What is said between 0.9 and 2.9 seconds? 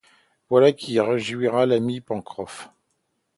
réjouira l'ami Pencroff.